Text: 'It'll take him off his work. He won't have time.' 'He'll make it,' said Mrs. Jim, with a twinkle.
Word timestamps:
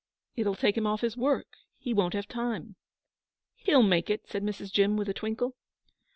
'It'll 0.35 0.55
take 0.55 0.75
him 0.75 0.87
off 0.87 1.01
his 1.01 1.15
work. 1.15 1.45
He 1.77 1.93
won't 1.93 2.15
have 2.15 2.27
time.' 2.27 2.75
'He'll 3.53 3.83
make 3.83 4.09
it,' 4.09 4.25
said 4.27 4.41
Mrs. 4.41 4.71
Jim, 4.71 4.97
with 4.97 5.07
a 5.09 5.13
twinkle. 5.13 5.55